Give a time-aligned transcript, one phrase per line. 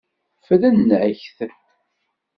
[0.39, 1.37] Ffren-ak-t.